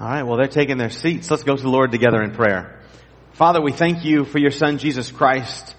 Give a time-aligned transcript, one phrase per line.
[0.00, 1.28] All right, well, they're taking their seats.
[1.28, 2.78] Let's go to the Lord together in prayer.
[3.32, 5.74] Father, we thank you for your son, Jesus Christ.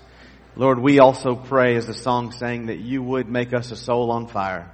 [0.58, 4.12] Lord, we also pray, as the song sang, that you would make us a soul
[4.12, 4.70] on fire.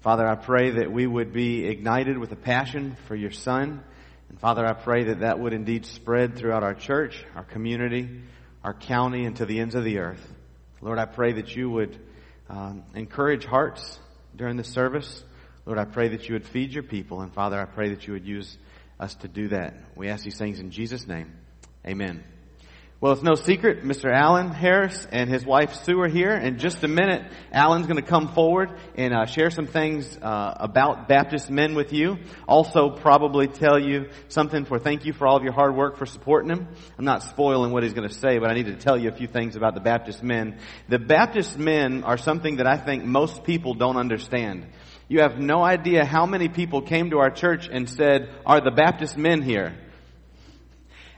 [0.00, 3.84] Father, I pray that we would be ignited with a passion for your son.
[4.30, 8.22] And Father, I pray that that would indeed spread throughout our church, our community,
[8.64, 10.32] our county, and to the ends of the earth.
[10.80, 11.94] Lord, I pray that you would
[12.48, 13.98] um, encourage hearts
[14.34, 15.22] during the service.
[15.66, 17.20] Lord, I pray that you would feed your people.
[17.20, 18.56] And Father, I pray that you would use
[18.98, 19.74] us to do that.
[19.96, 21.32] We ask these things in Jesus' name.
[21.86, 22.24] Amen.
[23.00, 24.12] Well, it's no secret, Mr.
[24.12, 26.32] Allen Harris and his wife Sue are here.
[26.32, 30.54] In just a minute, Allen's going to come forward and uh, share some things uh,
[30.56, 32.18] about Baptist men with you.
[32.48, 36.06] Also, probably tell you something for thank you for all of your hard work for
[36.06, 36.66] supporting him.
[36.98, 39.14] I'm not spoiling what he's going to say, but I need to tell you a
[39.14, 40.58] few things about the Baptist men.
[40.88, 44.66] The Baptist men are something that I think most people don't understand.
[45.08, 48.70] You have no idea how many people came to our church and said, are the
[48.70, 49.74] Baptist men here?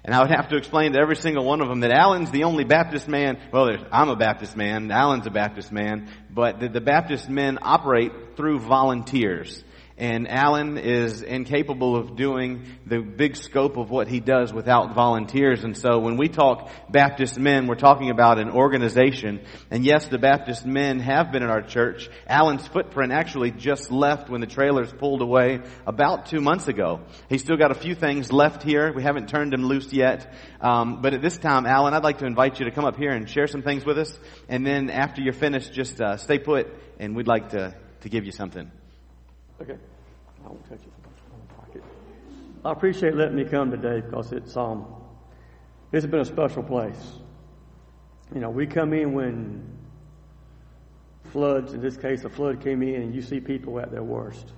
[0.05, 2.45] And I would have to explain to every single one of them that Alan's the
[2.45, 3.39] only Baptist man.
[3.53, 4.91] Well, I'm a Baptist man.
[4.91, 6.09] Alan's a Baptist man.
[6.31, 9.63] But the, the Baptist men operate through volunteers
[10.01, 15.63] and Alan is incapable of doing the big scope of what he does without volunteers.
[15.63, 19.41] And so when we talk Baptist men, we're talking about an organization.
[19.71, 22.09] And yes, the Baptist men have been in our church.
[22.27, 27.03] Alan's footprint actually just left when the trailers pulled away about two months ago.
[27.29, 28.95] He's still got a few things left here.
[28.95, 30.33] We haven't turned him loose yet.
[30.63, 33.11] Um, but at this time, Alan, I'd like to invite you to come up here
[33.11, 34.19] and share some things with us.
[34.49, 38.25] And then after you're finished, just uh, stay put, and we'd like to to give
[38.25, 38.71] you something.
[39.61, 39.77] Okay.
[40.45, 40.93] I won't touch it.
[41.57, 41.83] pocket.
[42.65, 44.87] I appreciate letting me come today because it's um,
[45.93, 47.13] has been a special place.
[48.35, 49.79] You know, we come in when
[51.25, 54.53] floods, in this case, a flood came in, and you see people at their worst.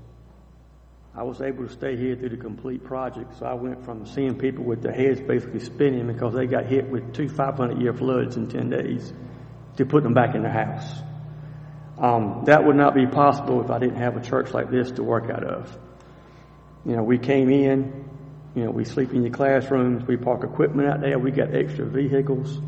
[1.14, 4.38] I was able to stay here through the complete project, so I went from seeing
[4.38, 8.36] people with their heads basically spinning because they got hit with two 500 year floods
[8.36, 9.12] in 10 days
[9.76, 11.02] to put them back in their house.
[12.02, 15.04] Um, that would not be possible if I didn't have a church like this to
[15.04, 15.78] work out of.
[16.84, 18.10] You know, we came in,
[18.56, 21.86] you know, we sleep in your classrooms, we park equipment out there, we got extra
[21.86, 22.58] vehicles,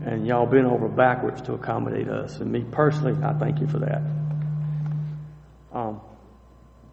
[0.00, 2.40] and y'all been over backwards to accommodate us.
[2.40, 4.00] And me personally, I thank you for that.
[5.70, 6.00] Um,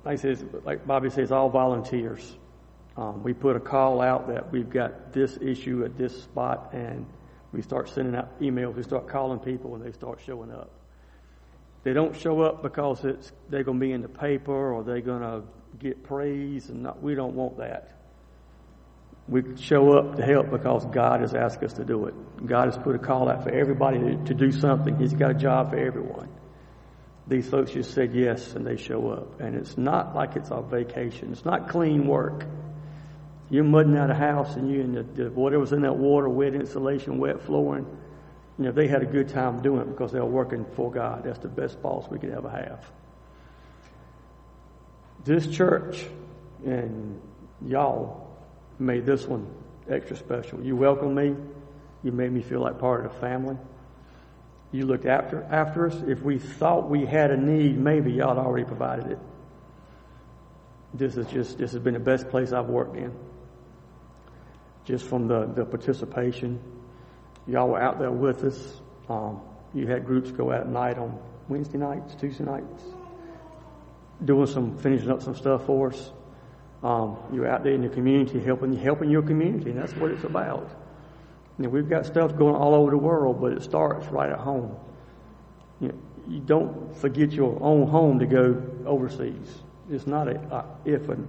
[0.03, 2.35] like, says, like Bobby says, all volunteers.
[2.97, 7.05] Um, we put a call out that we've got this issue at this spot, and
[7.53, 8.75] we start sending out emails.
[8.75, 10.69] We start calling people, and they start showing up.
[11.83, 15.01] They don't show up because it's they're going to be in the paper or they're
[15.01, 15.43] going to
[15.79, 17.95] get praise, and not, we don't want that.
[19.27, 22.45] We show up to help because God has asked us to do it.
[22.45, 24.97] God has put a call out for everybody to, to do something.
[24.97, 26.29] He's got a job for everyone.
[27.27, 29.39] These folks just said yes and they show up.
[29.39, 31.31] And it's not like it's a vacation.
[31.31, 32.43] It's not clean work.
[33.51, 36.55] You're mudding out a house and you in the, the whatever's in that water, wet
[36.55, 37.85] insulation, wet flooring
[38.59, 41.23] you know, they had a good time doing it because they were working for God.
[41.23, 42.85] That's the best boss we could ever have.
[45.23, 46.05] This church
[46.65, 47.21] and
[47.65, 48.27] y'all
[48.77, 49.47] made this one
[49.89, 50.61] extra special.
[50.61, 51.35] You welcomed me.
[52.03, 53.55] You made me feel like part of the family.
[54.73, 55.95] You looked after after us.
[56.05, 59.19] If we thought we had a need, maybe y'all had already provided it.
[60.93, 63.13] This is just this has been the best place I've worked in.
[64.83, 66.59] Just from the, the participation,
[67.49, 68.81] y'all were out there with us.
[69.09, 69.41] Um,
[69.73, 72.83] you had groups go out at night on Wednesday nights, Tuesday nights,
[74.23, 76.11] doing some, finishing up some stuff for us.
[76.83, 80.23] Um, you're out there in the community helping, helping your community, and that's what it's
[80.23, 80.69] about.
[81.57, 84.39] You know, we've got stuff going all over the world, but it starts right at
[84.39, 84.77] home.
[85.81, 85.95] You, know,
[86.27, 89.63] you don't forget your own home to go overseas.
[89.89, 91.27] It's not a, a if and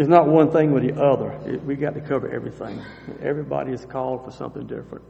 [0.00, 1.30] it's not one thing or the other.
[1.44, 2.82] It, we got to cover everything.
[3.20, 5.04] Everybody is called for something different.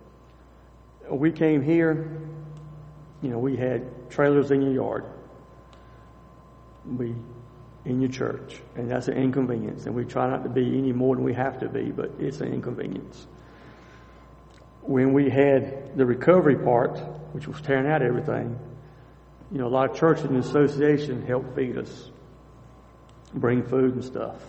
[1.09, 2.11] We came here,
[3.23, 5.05] you know, we had trailers in your yard.
[6.85, 7.15] We
[7.85, 9.87] in your church, and that's an inconvenience.
[9.87, 12.41] And we try not to be any more than we have to be, but it's
[12.41, 13.29] an inconvenience.
[14.83, 16.99] When we had the recovery part,
[17.33, 18.59] which was tearing out everything,
[19.53, 22.11] you know, a lot of churches and associations helped feed us,
[23.33, 24.43] bring food and stuff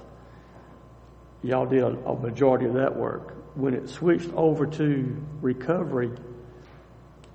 [1.43, 3.35] y'all did a majority of that work.
[3.55, 6.11] When it switched over to recovery,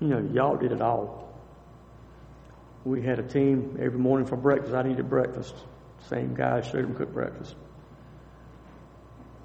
[0.01, 1.27] you know, y'all did it all.
[2.85, 4.75] We had a team every morning for breakfast.
[4.75, 5.55] I needed breakfast.
[6.09, 7.57] Same guy showed them cook breakfast.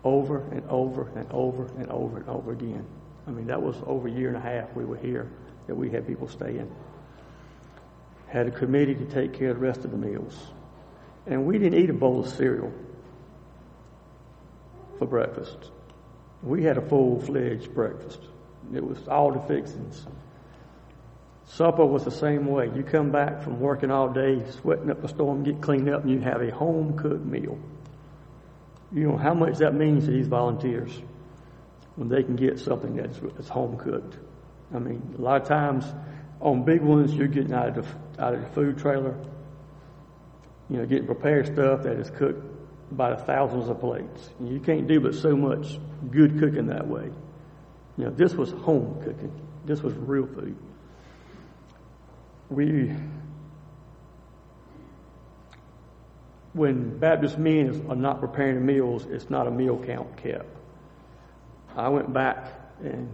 [0.03, 2.85] Over and over and over and over and over again.
[3.27, 5.31] I mean, that was over a year and a half we were here
[5.67, 6.71] that we had people staying.
[8.27, 10.37] Had a committee to take care of the rest of the meals.
[11.27, 12.71] And we didn't eat a bowl of cereal
[15.01, 15.71] for breakfast.
[16.43, 18.19] We had a full-fledged breakfast.
[18.71, 20.05] It was all the fixings.
[21.47, 22.69] Supper was the same way.
[22.75, 26.11] You come back from working all day, sweating up a storm, get cleaned up, and
[26.11, 27.57] you have a home cooked meal.
[28.93, 30.91] You know how much that means to these volunteers
[31.95, 34.19] when they can get something that's, that's home cooked.
[34.71, 35.83] I mean, a lot of times
[36.41, 39.17] on big ones, you're getting out of the, out of the food trailer,
[40.69, 42.50] you know, getting prepared stuff that is cooked
[42.91, 44.29] by thousands of plates.
[44.39, 45.79] You can't do but so much
[46.09, 47.09] good cooking that way.
[47.97, 49.31] You know, this was home cooking.
[49.65, 50.57] This was real food
[52.51, 52.93] we
[56.53, 60.45] when Baptist men are not preparing meals, it's not a meal count kept.
[61.77, 62.51] I went back
[62.83, 63.09] and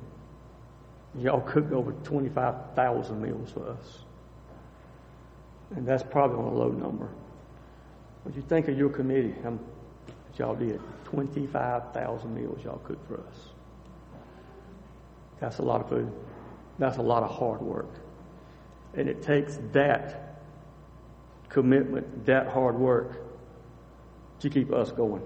[1.19, 3.99] y'all cooked over 25,000 meals for us.
[5.75, 7.09] And that's probably on a low number.
[8.27, 9.57] What you think of your committee, um,
[10.37, 13.37] y'all did 25,000 meals y'all cooked for us.
[15.39, 16.11] That's a lot of food.
[16.77, 17.87] That's a lot of hard work.
[18.95, 20.41] And it takes that
[21.47, 23.21] commitment, that hard work
[24.41, 25.23] to keep us going.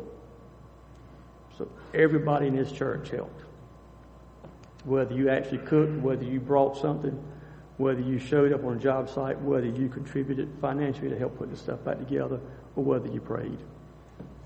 [1.57, 3.45] So everybody in this church helped.
[4.83, 7.19] Whether you actually cooked, whether you brought something,
[7.81, 11.49] whether you showed up on a job site, whether you contributed financially to help put
[11.49, 12.39] the stuff back together,
[12.75, 13.57] or whether you prayed.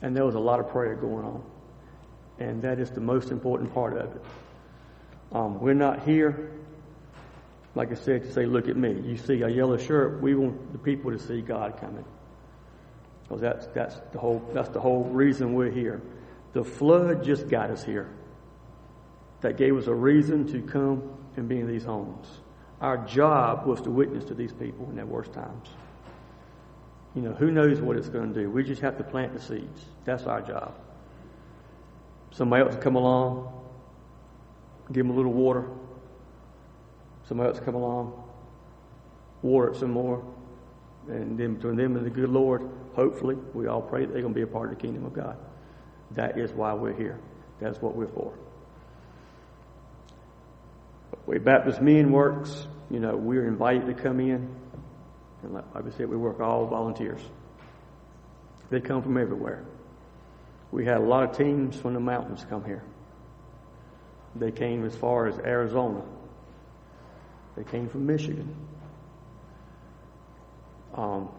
[0.01, 1.43] And there was a lot of prayer going on.
[2.39, 4.21] And that is the most important part of it.
[5.31, 6.51] Um, we're not here
[7.75, 9.01] like I said, to say, look at me.
[9.01, 12.05] You see a yellow shirt, we want the people to see God coming.
[13.23, 16.01] Because that's, that's, the whole, that's the whole reason we're here.
[16.53, 18.09] The flood just got us here.
[19.41, 21.03] That gave us a reason to come
[21.35, 22.27] and be in these homes.
[22.81, 25.69] Our job was to witness to these people in their worst times.
[27.15, 28.49] You know, who knows what it's going to do?
[28.49, 29.85] We just have to plant the seeds.
[30.03, 30.75] That's our job.
[32.31, 33.53] Somebody else will come along,
[34.87, 35.65] give them a little water,
[37.27, 38.23] Somebody else come along,
[39.41, 40.23] water it some more,
[41.07, 44.33] and then between them and the good Lord, hopefully, we all pray that they're going
[44.33, 45.37] to be a part of the kingdom of God.
[46.11, 47.19] That is why we're here.
[47.59, 48.33] That's what we're for.
[51.25, 54.55] Way Baptist Men works, you know, we're invited to come in.
[55.43, 57.21] And like I said, we work all volunteers.
[58.69, 59.63] They come from everywhere.
[60.71, 62.83] We had a lot of teams from the mountains come here.
[64.35, 66.01] They came as far as Arizona,
[67.55, 68.53] they came from Michigan.
[70.93, 71.29] Um,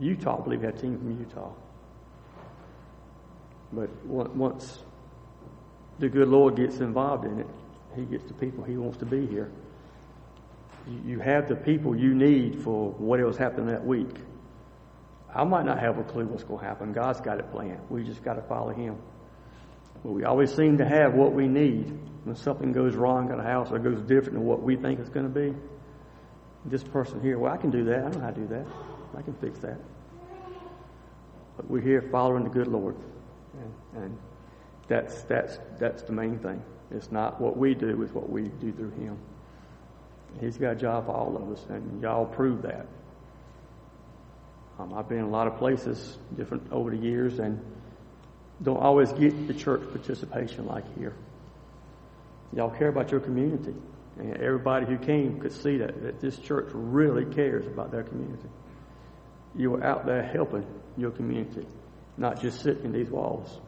[0.00, 1.52] Utah, I believe, had a team from Utah.
[3.72, 4.78] But once
[5.98, 7.46] the good Lord gets involved in it,
[7.96, 9.50] He gets the people He wants to be here.
[11.04, 14.14] You have the people you need for what whatever's happening that week.
[15.34, 16.92] I might not have a clue what's going to happen.
[16.92, 17.80] God's got it planned.
[17.90, 18.96] We just got to follow Him.
[20.02, 21.92] But we always seem to have what we need
[22.24, 25.08] when something goes wrong in a house or goes different than what we think it's
[25.08, 25.54] going to be,
[26.64, 28.04] this person here, well, I can do that.
[28.04, 28.66] I know how to do that.
[29.16, 29.78] I can fix that.
[31.56, 32.96] But we're here following the good Lord.
[33.54, 34.18] And, and
[34.88, 36.62] that's, that's, that's the main thing.
[36.90, 39.18] It's not what we do, it's what we do through Him.
[40.40, 42.86] He's got a job for all of us, and y'all prove that.
[44.78, 47.60] Um, I've been in a lot of places different over the years and
[48.62, 51.14] don't always get the church participation like here.
[52.54, 53.74] Y'all care about your community.
[54.18, 58.48] And everybody who came could see that, that this church really cares about their community.
[59.54, 60.66] You were out there helping
[60.96, 61.66] your community,
[62.16, 63.60] not just sitting in these walls.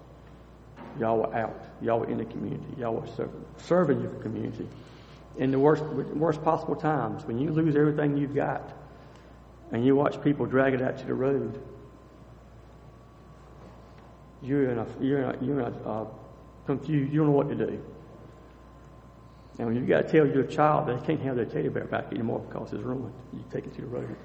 [0.99, 1.55] Y'all were out.
[1.81, 2.75] Y'all were in the community.
[2.79, 3.29] Y'all were
[3.59, 4.69] serving, your community.
[5.37, 8.73] In the worst, worst possible times, when you lose everything you've got,
[9.71, 11.61] and you watch people drag it out to the road,
[14.43, 16.07] you're in a, you're in a, you're in a uh,
[16.67, 17.13] confused.
[17.13, 17.83] You don't know what to do.
[19.59, 22.13] And when you've got to tell your child they can't have their teddy bear back
[22.13, 24.17] anymore because it's ruined, you take it to the road.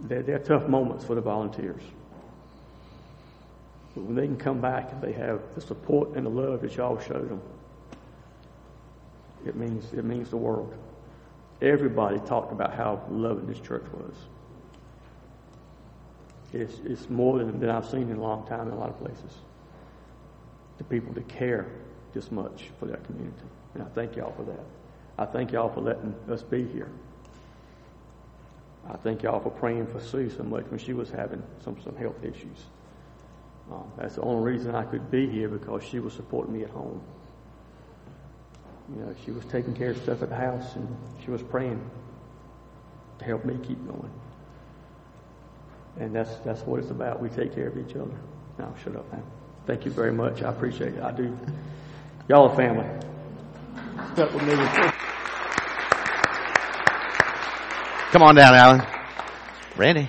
[0.00, 1.82] They're, they're tough moments for the volunteers.
[3.98, 6.98] When they can come back and they have the support and the love that y'all
[7.00, 7.42] showed them,
[9.46, 10.74] it means it means the world.
[11.60, 14.14] Everybody talked about how loving this church was.
[16.52, 18.98] It's, it's more than, than I've seen in a long time in a lot of
[18.98, 19.38] places.
[20.78, 21.66] The people that care
[22.14, 23.36] this much for that community.
[23.74, 24.64] And I thank y'all for that.
[25.18, 26.90] I thank y'all for letting us be here.
[28.88, 31.96] I thank y'all for praying for Sue so much when she was having some, some
[31.96, 32.64] health issues.
[33.70, 36.70] Um, that's the only reason I could be here because she was supporting me at
[36.70, 37.02] home.
[38.94, 41.78] You know, she was taking care of stuff at the house and she was praying
[43.18, 44.10] to help me keep going.
[46.00, 47.20] And that's that's what it's about.
[47.20, 48.14] We take care of each other.
[48.58, 49.22] Now shut up now.
[49.66, 50.42] thank you very much.
[50.42, 51.02] I appreciate it.
[51.02, 51.36] I do.
[52.28, 52.86] Y'all are family.
[54.14, 54.54] Stuck with me.
[58.10, 58.86] Come on down, Alan.
[59.76, 60.08] Randy.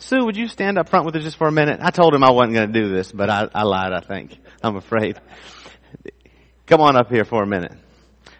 [0.00, 1.80] Sue, would you stand up front with us just for a minute?
[1.82, 4.38] I told him I wasn't going to do this, but I, I lied, I think.
[4.62, 5.20] I'm afraid.
[6.66, 7.72] Come on up here for a minute.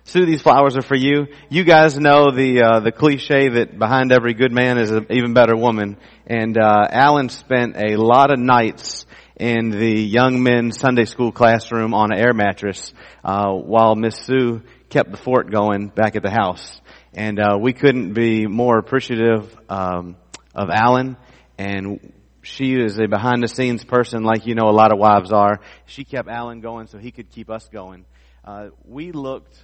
[0.04, 1.26] Sue, these flowers are for you.
[1.50, 5.34] You guys know the uh, the cliche that behind every good man is an even
[5.34, 5.98] better woman.
[6.26, 9.04] And uh, Alan spent a lot of nights
[9.36, 12.92] in the young men's Sunday school classroom on an air mattress
[13.24, 16.80] uh, while Miss Sue kept the fort going back at the house.
[17.14, 20.16] And uh, we couldn't be more appreciative um,
[20.54, 21.16] of Alan.
[21.58, 22.12] And
[22.42, 25.60] she is a behind the scenes person, like you know a lot of wives are.
[25.86, 28.04] She kept Alan going so he could keep us going.
[28.44, 29.56] Uh, we looked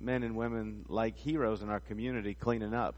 [0.00, 2.94] men and women like heroes in our community cleaning up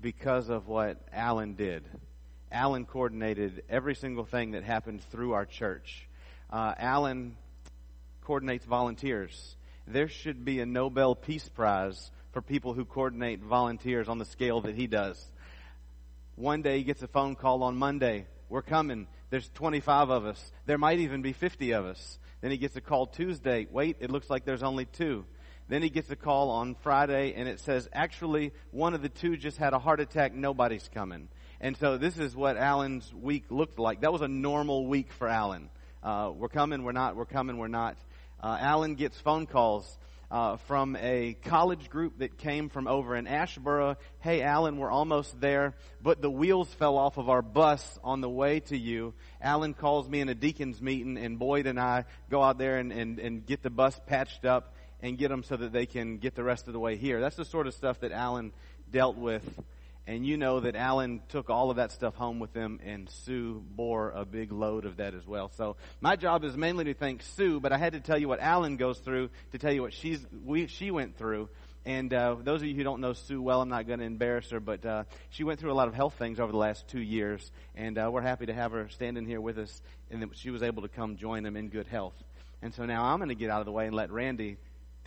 [0.00, 1.84] because of what Alan did.
[2.50, 6.08] Alan coordinated every single thing that happened through our church.
[6.50, 7.36] Uh, Alan
[8.22, 9.56] coordinates volunteers.
[9.86, 14.60] There should be a Nobel Peace Prize for people who coordinate volunteers on the scale
[14.62, 15.22] that he does.
[16.38, 18.28] One day he gets a phone call on Monday.
[18.48, 19.08] We're coming.
[19.28, 20.52] There's 25 of us.
[20.66, 22.20] There might even be 50 of us.
[22.40, 23.66] Then he gets a call Tuesday.
[23.68, 25.24] Wait, it looks like there's only two.
[25.66, 29.36] Then he gets a call on Friday and it says, actually, one of the two
[29.36, 30.32] just had a heart attack.
[30.32, 31.26] Nobody's coming.
[31.60, 34.02] And so this is what Alan's week looked like.
[34.02, 35.70] That was a normal week for Alan.
[36.04, 37.98] Uh, we're coming, we're not, we're coming, we're not.
[38.40, 39.98] Uh, Alan gets phone calls
[40.30, 43.96] uh, from a college group that came from over in Asheboro.
[44.20, 48.28] Hey, Alan, we're almost there, but the wheels fell off of our bus on the
[48.28, 49.14] way to you.
[49.40, 52.92] Alan calls me in a deacon's meeting, and Boyd and I go out there and,
[52.92, 56.34] and, and get the bus patched up and get them so that they can get
[56.34, 57.20] the rest of the way here.
[57.20, 58.52] That's the sort of stuff that Alan
[58.90, 59.44] dealt with.
[60.08, 63.62] And you know that Alan took all of that stuff home with him, and Sue
[63.76, 65.50] bore a big load of that as well.
[65.54, 68.40] So my job is mainly to thank Sue, but I had to tell you what
[68.40, 71.50] Alan goes through to tell you what she's we, she went through.
[71.84, 74.48] And uh, those of you who don't know Sue well, I'm not going to embarrass
[74.48, 77.02] her, but uh, she went through a lot of health things over the last two
[77.02, 80.62] years, and uh, we're happy to have her standing here with us, and she was
[80.62, 82.14] able to come join them in good health.
[82.62, 84.56] And so now I'm going to get out of the way and let Randy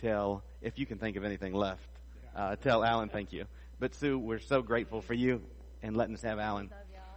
[0.00, 1.88] tell, if you can think of anything left,
[2.36, 3.46] uh, tell Alan thank you.
[3.82, 5.42] But Sue, we're so grateful for you
[5.82, 6.70] and letting us have Alan.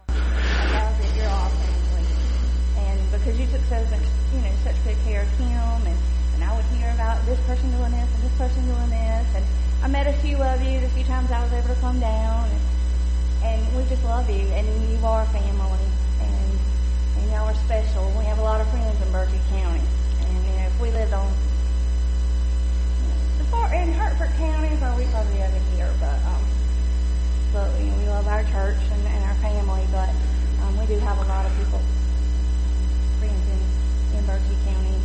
[0.08, 1.14] I love it.
[1.14, 2.02] You're all family.
[2.82, 3.86] And because you took such,
[4.34, 5.46] you know, such good care of him,
[5.86, 5.98] and,
[6.34, 9.44] and I would hear about this person doing this and this person doing this, and
[9.80, 12.50] I met a few of you the few times I was able to come down,
[12.50, 12.60] and,
[13.46, 15.86] and we just love you, and you are family,
[16.18, 16.58] and,
[17.14, 18.10] and y'all are special.
[18.18, 19.86] We have a lot of friends in Bertie County,
[20.18, 21.30] and you know, if we lived on
[23.50, 26.44] far in Hertford County, or we probably over here, but um,
[27.52, 30.10] but you know, we love our church and, and our family, but
[30.62, 31.80] um, we do have a lot of people,
[33.18, 34.95] friends in, in Bertie County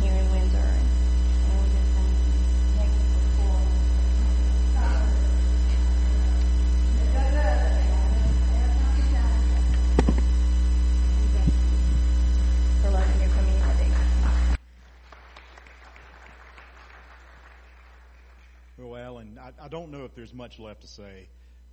[19.02, 21.26] Well, Alan, I, I don't know if there's much left to say,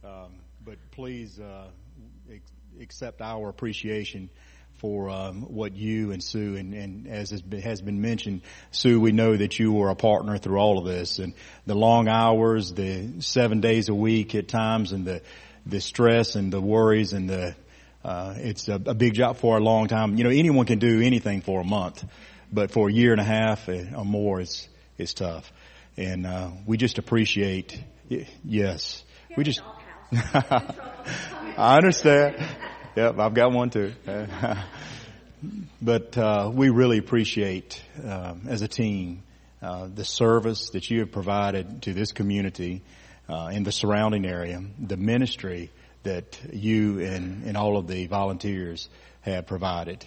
[0.04, 1.68] um, but please uh,
[2.32, 4.32] ex- accept our appreciation
[4.78, 9.00] for um, what you and Sue and, and as has been, has been mentioned, Sue,
[9.00, 11.36] we know that you were a partner through all of this and
[11.68, 15.22] the long hours, the seven days a week at times, and the
[15.68, 17.56] the stress and the worries and the
[18.04, 20.18] uh, it's a, a big job for a long time.
[20.18, 22.04] You know, anyone can do anything for a month,
[22.52, 24.68] but for a year and a half or more, it's
[24.98, 25.52] it's tough
[26.00, 27.84] and uh, we just appreciate.
[28.44, 29.04] Yes,
[29.36, 29.62] we just.
[30.12, 32.38] I understand.
[32.96, 33.94] Yep, I've got one too.
[35.82, 39.24] but uh, we really appreciate, uh, as a team,
[39.62, 42.82] uh, the service that you have provided to this community
[43.28, 45.70] uh, in the surrounding area, the ministry
[46.04, 48.90] that you and, and all of the volunteers
[49.22, 50.06] have provided.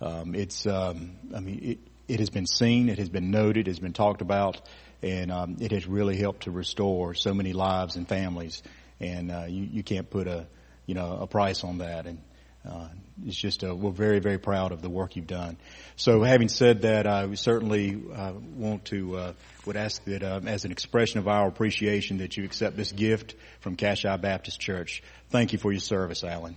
[0.00, 3.70] Um, it's, um, I mean, it, it has been seen, it has been noted, it
[3.70, 4.60] has been talked about,
[5.02, 8.62] and um, it has really helped to restore so many lives and families.
[9.00, 10.46] And uh, you, you can't put a,
[10.86, 12.06] you know, a price on that.
[12.06, 12.22] And
[12.68, 12.88] uh,
[13.26, 15.56] it's just a, we're very, very proud of the work you've done.
[15.96, 19.32] So, having said that, I certainly uh, want to uh,
[19.66, 23.34] would ask that, uh, as an expression of our appreciation, that you accept this gift
[23.60, 25.02] from Cashie Baptist Church.
[25.30, 26.56] Thank you for your service, Alan.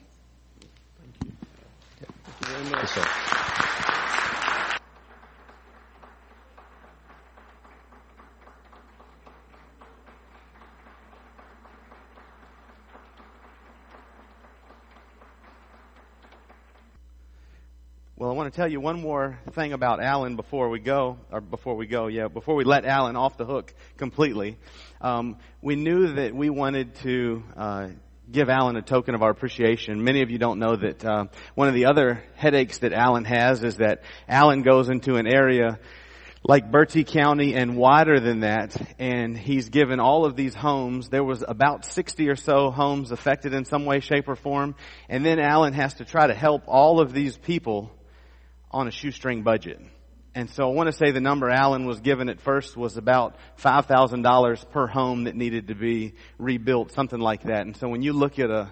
[0.59, 1.31] Thank
[2.41, 2.89] you very much.
[2.95, 3.81] Yes,
[18.17, 21.41] Well, I want to tell you one more thing about Alan before we go, or
[21.41, 24.57] before we go, yeah, before we let Alan off the hook completely.
[25.01, 27.87] Um, we knew that we wanted to uh,
[28.31, 30.01] give Alan a token of our appreciation.
[30.01, 33.61] Many of you don't know that uh, one of the other headaches that Alan has
[33.65, 35.77] is that Alan goes into an area
[36.41, 41.09] like Bertie County and wider than that, and he's given all of these homes.
[41.09, 44.75] There was about 60 or so homes affected in some way, shape, or form,
[45.09, 47.91] and then Alan has to try to help all of these people
[48.71, 49.79] on a shoestring budget.
[50.33, 53.37] And so I want to say the number Alan was given at first was about
[53.59, 57.65] $5,000 per home that needed to be rebuilt, something like that.
[57.65, 58.71] And so when you look at a,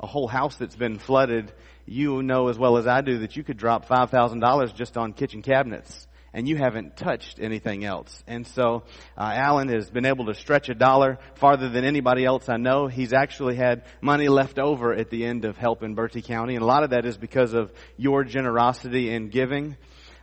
[0.00, 1.52] a whole house that's been flooded,
[1.86, 5.42] you know as well as I do that you could drop $5,000 just on kitchen
[5.42, 8.22] cabinets and you haven't touched anything else.
[8.26, 8.84] And so
[9.16, 12.86] uh, Alan has been able to stretch a dollar farther than anybody else I know.
[12.86, 16.66] He's actually had money left over at the end of helping Bertie County, and a
[16.66, 19.76] lot of that is because of your generosity in giving.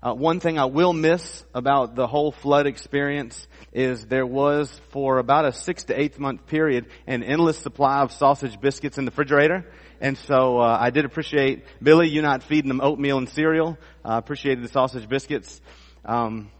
[0.05, 5.17] Uh, one thing I will miss about the whole flood experience is there was for
[5.17, 9.11] about a six to eight month period an endless supply of sausage biscuits in the
[9.11, 9.65] refrigerator.
[9.99, 13.79] And so uh, I did appreciate Billy, you not feeding them oatmeal and cereal.
[14.03, 15.59] I appreciated the sausage biscuits.
[16.05, 16.51] Um,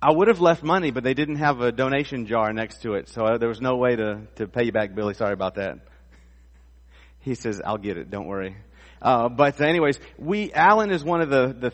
[0.00, 3.08] I would have left money, but they didn't have a donation jar next to it,
[3.08, 5.12] so uh, there was no way to, to pay you back, Billy.
[5.12, 5.78] Sorry about that.
[7.20, 8.56] He says, I'll get it, don't worry.
[9.02, 11.72] Uh, but anyways, we, Alan is one of the, the,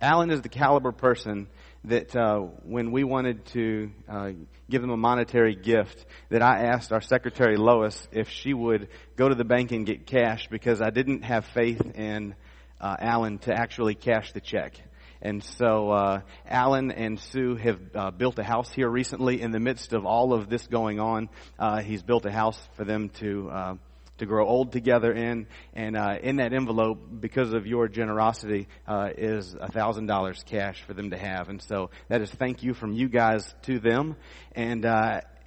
[0.00, 1.48] Alan is the caliber person
[1.84, 4.30] that, uh, when we wanted to, uh,
[4.68, 9.28] give them a monetary gift, that I asked our secretary Lois if she would go
[9.28, 12.34] to the bank and get cash because I didn't have faith in,
[12.80, 14.80] uh, Alan to actually cash the check.
[15.20, 19.58] And so uh, Alan and Sue have uh, built a house here recently in the
[19.58, 21.28] midst of all of this going on.
[21.58, 23.74] Uh, he's built a house for them to uh,
[24.18, 29.10] to grow old together in, and uh, in that envelope, because of your generosity, uh,
[29.16, 31.48] is thousand dollars cash for them to have.
[31.48, 34.16] And so that is thank you from you guys to them.
[34.56, 34.84] And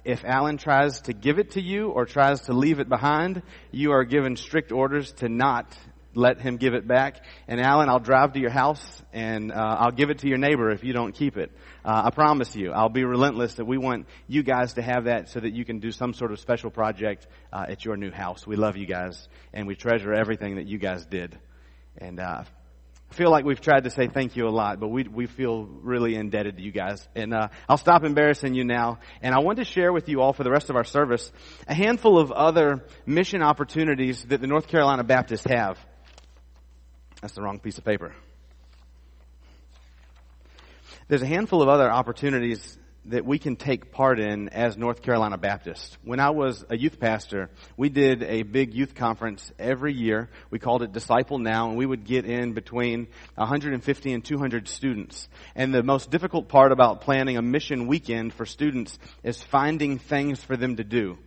[0.04, 3.92] if Alan tries to give it to you or tries to leave it behind, you
[3.92, 5.76] are given strict orders to not
[6.14, 7.24] let him give it back.
[7.48, 10.70] And Alan, I'll drive to your house and uh, I'll give it to your neighbor
[10.70, 11.50] if you don't keep it.
[11.84, 15.28] Uh, I promise you, I'll be relentless that we want you guys to have that
[15.28, 18.46] so that you can do some sort of special project uh, at your new house.
[18.46, 21.38] We love you guys and we treasure everything that you guys did.
[21.98, 22.44] And uh,
[23.12, 25.64] I feel like we've tried to say thank you a lot, but we we feel
[25.64, 27.06] really indebted to you guys.
[27.14, 29.00] And uh, I'll stop embarrassing you now.
[29.20, 31.30] And I want to share with you all for the rest of our service
[31.68, 35.78] a handful of other mission opportunities that the North Carolina Baptists have.
[37.22, 38.12] That's the wrong piece of paper.
[41.06, 45.38] There's a handful of other opportunities that we can take part in as North Carolina
[45.38, 45.96] Baptists.
[46.02, 50.30] When I was a youth pastor, we did a big youth conference every year.
[50.50, 53.06] We called it Disciple Now, and we would get in between
[53.36, 55.28] 150 and 200 students.
[55.54, 60.42] And the most difficult part about planning a mission weekend for students is finding things
[60.42, 61.18] for them to do.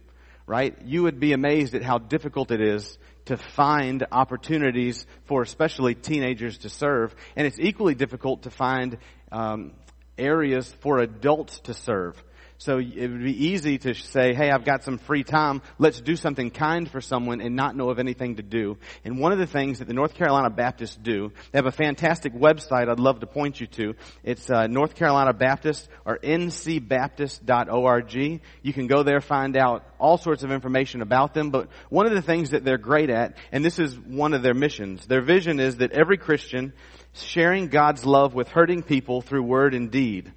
[0.46, 0.78] Right?
[0.84, 6.60] You would be amazed at how difficult it is to find opportunities for especially teenagers
[6.60, 7.16] to serve.
[7.36, 8.98] And it's equally difficult to find
[9.32, 9.74] um,
[10.18, 12.22] areas for adults to serve.
[12.58, 15.62] So it would be easy to say, hey, I've got some free time.
[15.78, 18.78] Let's do something kind for someone and not know of anything to do.
[19.04, 22.34] And one of the things that the North Carolina Baptists do, they have a fantastic
[22.34, 23.96] website I'd love to point you to.
[24.24, 28.14] It's uh, North Carolina Baptist or ncbaptist.org.
[28.62, 31.50] You can go there, find out all sorts of information about them.
[31.50, 34.54] But one of the things that they're great at, and this is one of their
[34.54, 36.72] missions, their vision is that every Christian
[37.14, 40.32] sharing God's love with hurting people through word and deed.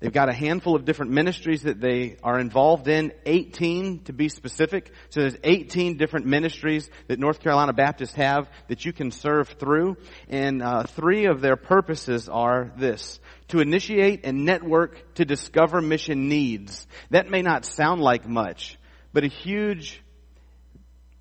[0.00, 4.30] They've got a handful of different ministries that they are involved in, 18 to be
[4.30, 4.92] specific.
[5.10, 9.98] So there's 18 different ministries that North Carolina Baptists have that you can serve through.
[10.30, 13.20] And uh, three of their purposes are this.
[13.48, 16.86] To initiate and network to discover mission needs.
[17.10, 18.78] That may not sound like much,
[19.12, 20.02] but a huge,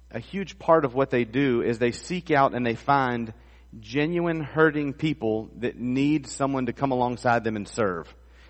[0.10, 3.34] a huge part of what they do is they seek out and they find
[3.82, 8.08] genuine hurting people that need someone to come alongside them and serve.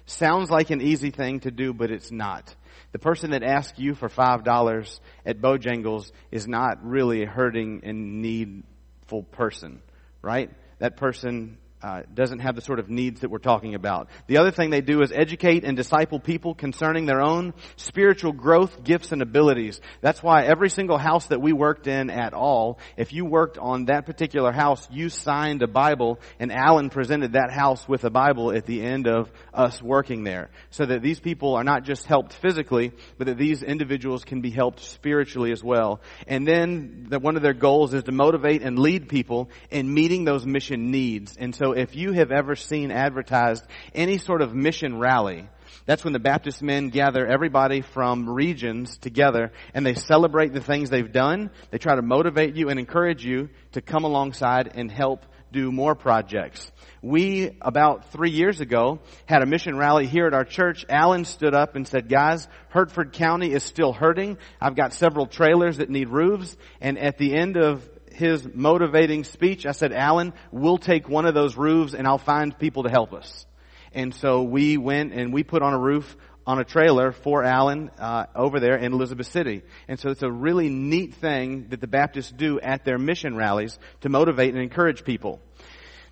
[0.09, 2.55] Sounds like an easy thing to do, but it's not.
[2.93, 7.81] The person that asks you for five dollars at Bojangles is not really a hurting
[7.83, 9.83] and needful person,
[10.23, 10.49] right?
[10.79, 14.09] That person uh, doesn't have the sort of needs that we're talking about.
[14.27, 18.83] The other thing they do is educate and disciple people concerning their own spiritual growth,
[18.83, 19.79] gifts, and abilities.
[20.01, 23.85] That's why every single house that we worked in at all, if you worked on
[23.85, 28.51] that particular house, you signed a Bible, and Alan presented that house with a Bible
[28.51, 30.49] at the end of us working there.
[30.71, 34.49] So that these people are not just helped physically, but that these individuals can be
[34.49, 36.01] helped spiritually as well.
[36.27, 40.25] And then the, one of their goals is to motivate and lead people in meeting
[40.25, 41.37] those mission needs.
[41.37, 45.47] And so if you have ever seen advertised any sort of mission rally,
[45.85, 50.89] that's when the Baptist men gather everybody from regions together and they celebrate the things
[50.89, 51.49] they've done.
[51.71, 55.95] They try to motivate you and encourage you to come alongside and help do more
[55.95, 56.71] projects.
[57.01, 60.85] We, about three years ago, had a mission rally here at our church.
[60.89, 64.37] Alan stood up and said, guys, Hertford County is still hurting.
[64.61, 66.55] I've got several trailers that need roofs.
[66.81, 67.87] And at the end of
[68.19, 72.57] his motivating speech, I said, Alan, we'll take one of those roofs and I'll find
[72.57, 73.45] people to help us.
[73.93, 77.91] And so we went and we put on a roof on a trailer for Alan
[77.99, 79.63] uh, over there in Elizabeth City.
[79.87, 83.77] And so it's a really neat thing that the Baptists do at their mission rallies
[84.01, 85.39] to motivate and encourage people.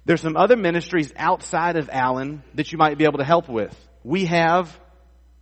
[0.06, 3.76] There's some other ministries outside of Allen that you might be able to help with.
[4.04, 4.80] We have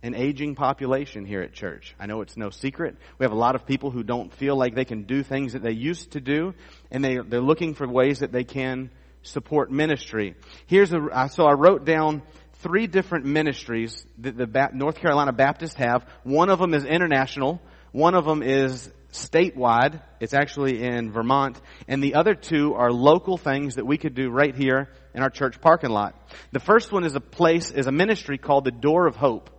[0.02, 1.94] an aging population here at church.
[1.98, 2.96] I know it's no secret.
[3.18, 5.62] We have a lot of people who don't feel like they can do things that
[5.62, 6.54] they used to do,
[6.90, 8.90] and they, they're looking for ways that they can
[9.22, 10.36] support ministry.
[10.66, 12.22] Here's a, so I wrote down
[12.60, 16.06] three different ministries that the North Carolina Baptists have.
[16.22, 17.60] One of them is international.
[17.92, 20.02] One of them is statewide.
[20.20, 21.60] It's actually in Vermont.
[21.88, 25.30] And the other two are local things that we could do right here in our
[25.30, 26.14] church parking lot.
[26.52, 29.50] The first one is a place, is a ministry called the Door of Hope.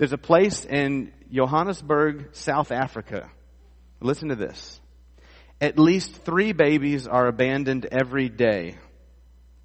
[0.00, 3.30] There's a place in Johannesburg, South Africa.
[4.00, 4.80] Listen to this.
[5.60, 8.78] At least three babies are abandoned every day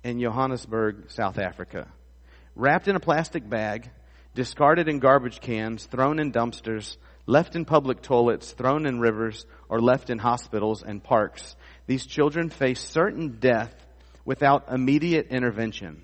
[0.04, 1.88] in Johannesburg, South Africa.
[2.54, 3.90] Wrapped in a plastic bag,
[4.34, 9.80] discarded in garbage cans, thrown in dumpsters, left in public toilets, thrown in rivers, or
[9.80, 11.56] left in hospitals and parks.
[11.88, 13.74] These children face certain death
[14.26, 16.04] without immediate intervention.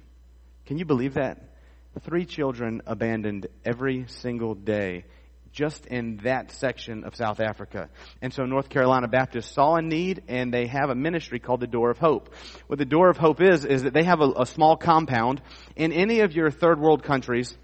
[0.67, 1.50] Can you believe that?
[1.99, 5.05] Three children abandoned every single day
[5.51, 7.89] just in that section of South Africa.
[8.21, 11.67] And so North Carolina Baptists saw a need and they have a ministry called the
[11.67, 12.33] Door of Hope.
[12.67, 15.41] What the Door of Hope is, is that they have a, a small compound
[15.75, 17.57] in any of your third world countries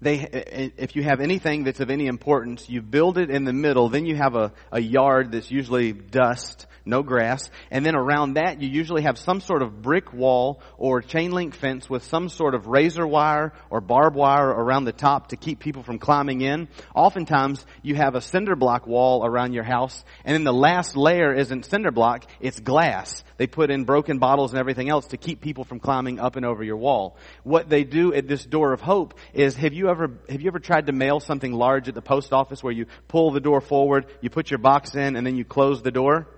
[0.00, 3.88] they, if you have anything that's of any importance, you build it in the middle,
[3.88, 8.62] then you have a, a yard that's usually dust, no grass, and then around that
[8.62, 12.54] you usually have some sort of brick wall or chain link fence with some sort
[12.54, 16.68] of razor wire or barbed wire around the top to keep people from climbing in.
[16.94, 21.34] Oftentimes you have a cinder block wall around your house, and then the last layer
[21.34, 23.24] isn't cinder block, it's glass.
[23.38, 26.44] They put in broken bottles and everything else to keep people from climbing up and
[26.44, 27.16] over your wall.
[27.44, 30.58] What they do at this door of hope is have you ever, have you ever
[30.58, 34.06] tried to mail something large at the post office where you pull the door forward,
[34.20, 36.28] you put your box in, and then you close the door?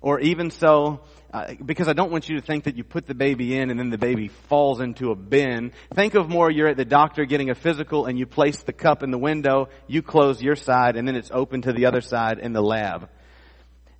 [0.00, 1.00] Or even so,
[1.32, 3.80] uh, because I don't want you to think that you put the baby in and
[3.80, 5.72] then the baby falls into a bin.
[5.92, 9.02] Think of more you're at the doctor getting a physical and you place the cup
[9.02, 12.38] in the window, you close your side, and then it's open to the other side
[12.38, 13.08] in the lab.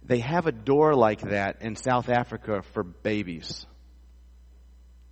[0.07, 3.67] They have a door like that in South Africa for babies.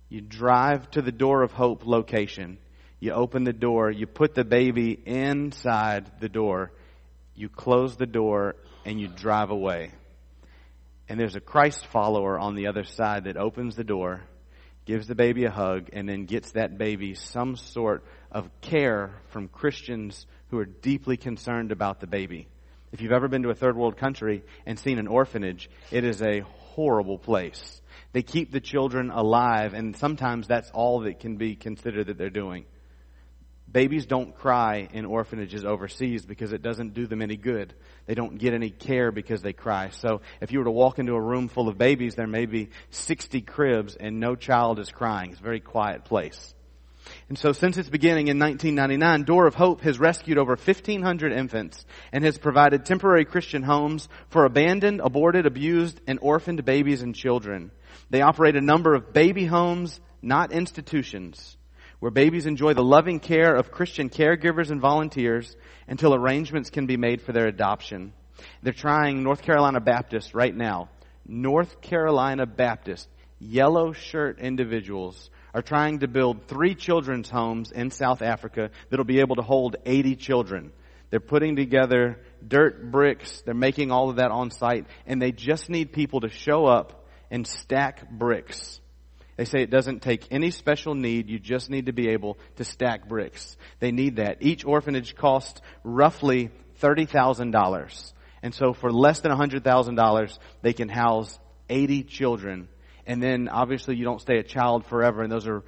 [0.09, 2.59] You drive to the door of hope location.
[2.99, 3.89] You open the door.
[3.89, 6.71] You put the baby inside the door.
[7.33, 9.91] You close the door and you drive away.
[11.09, 14.21] And there's a Christ follower on the other side that opens the door,
[14.85, 19.47] gives the baby a hug, and then gets that baby some sort of care from
[19.47, 22.47] Christians who are deeply concerned about the baby.
[22.93, 26.21] If you've ever been to a third world country and seen an orphanage, it is
[26.21, 27.81] a horrible place.
[28.11, 32.29] They keep the children alive, and sometimes that's all that can be considered that they're
[32.29, 32.65] doing.
[33.71, 37.73] Babies don't cry in orphanages overseas because it doesn't do them any good.
[38.05, 39.89] They don't get any care because they cry.
[39.89, 42.69] So if you were to walk into a room full of babies, there may be
[42.91, 45.31] 60 cribs and no child is crying.
[45.31, 46.53] It's a very quiet place.
[47.29, 51.85] And so since its beginning in 1999, Door of Hope has rescued over 1,500 infants
[52.11, 57.71] and has provided temporary Christian homes for abandoned, aborted, abused, and orphaned babies and children.
[58.09, 61.57] They operate a number of baby homes, not institutions,
[61.99, 65.55] where babies enjoy the loving care of Christian caregivers and volunteers
[65.87, 68.13] until arrangements can be made for their adoption.
[68.61, 70.89] They're trying North Carolina Baptist right now.
[71.25, 73.07] North Carolina Baptist,
[73.39, 79.19] yellow shirt individuals are trying to build three children's homes in South Africa that'll be
[79.19, 80.71] able to hold 80 children.
[81.09, 83.43] They're putting together dirt bricks.
[83.45, 87.07] They're making all of that on site and they just need people to show up
[87.29, 88.79] and stack bricks.
[89.37, 91.29] They say it doesn't take any special need.
[91.29, 93.57] You just need to be able to stack bricks.
[93.79, 94.37] They need that.
[94.41, 98.13] Each orphanage costs roughly $30,000.
[98.43, 101.39] And so for less than $100,000, they can house
[101.69, 102.67] 80 children.
[103.05, 105.63] And then obviously you don't stay a child forever and those are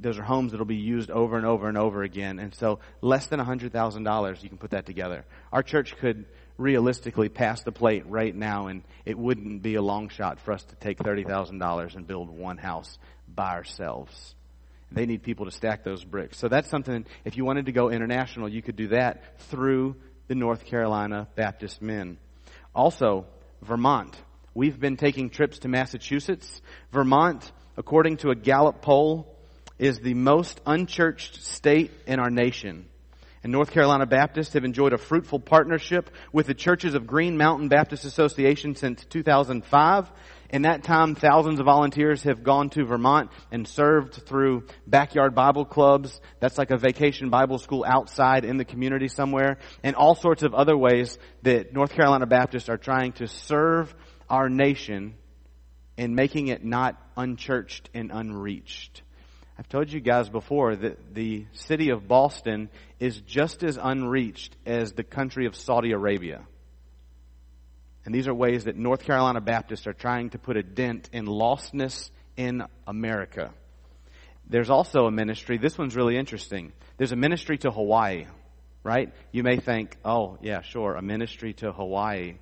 [0.00, 2.38] those are homes that'll be used over and over and over again.
[2.38, 5.24] And so less than $100,000, you can put that together.
[5.52, 6.26] Our church could
[6.58, 10.64] realistically pass the plate right now and it wouldn't be a long shot for us
[10.64, 12.98] to take $30,000 and build one house
[13.32, 14.34] by ourselves.
[14.90, 16.38] They need people to stack those bricks.
[16.38, 19.96] So that's something, if you wanted to go international, you could do that through
[20.28, 22.18] the North Carolina Baptist Men.
[22.74, 23.26] Also,
[23.62, 24.16] Vermont.
[24.56, 26.62] We've been taking trips to Massachusetts.
[26.90, 29.36] Vermont, according to a Gallup poll,
[29.78, 32.86] is the most unchurched state in our nation.
[33.42, 37.68] And North Carolina Baptists have enjoyed a fruitful partnership with the churches of Green Mountain
[37.68, 40.10] Baptist Association since 2005.
[40.48, 45.66] In that time, thousands of volunteers have gone to Vermont and served through backyard Bible
[45.66, 46.18] clubs.
[46.40, 49.58] That's like a vacation Bible school outside in the community somewhere.
[49.82, 53.94] And all sorts of other ways that North Carolina Baptists are trying to serve
[54.28, 55.14] our nation
[55.96, 59.02] in making it not unchurched and unreached.
[59.58, 62.68] I've told you guys before that the city of Boston
[63.00, 66.46] is just as unreached as the country of Saudi Arabia.
[68.04, 71.26] And these are ways that North Carolina Baptists are trying to put a dent in
[71.26, 73.52] lostness in America.
[74.48, 76.72] There's also a ministry, this one's really interesting.
[76.98, 78.26] There's a ministry to Hawaii,
[78.84, 79.12] right?
[79.32, 82.36] You may think, oh, yeah, sure, a ministry to Hawaii.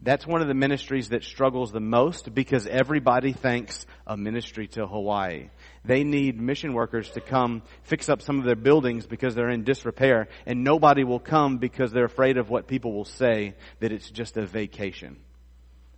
[0.00, 4.86] That's one of the ministries that struggles the most because everybody thinks a ministry to
[4.86, 5.50] Hawaii.
[5.84, 9.64] They need mission workers to come fix up some of their buildings because they're in
[9.64, 14.08] disrepair and nobody will come because they're afraid of what people will say that it's
[14.08, 15.16] just a vacation.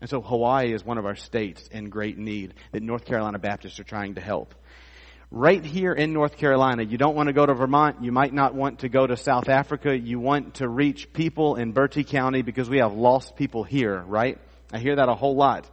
[0.01, 3.81] And so Hawaii is one of our states in great need that North Carolina Baptists
[3.81, 4.55] are trying to help.
[5.33, 8.53] Right here in North Carolina, you don't want to go to Vermont, you might not
[8.53, 12.69] want to go to South Africa, you want to reach people in Bertie County because
[12.69, 14.39] we have lost people here, right?
[14.73, 15.71] I hear that a whole lot